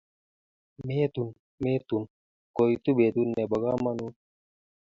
Metun, 0.87 1.29
metun, 1.63 2.03
koitu 2.55 2.89
betut 2.99 3.27
ne 3.35 3.43
bo 3.49 3.57
komonut. 3.63 4.15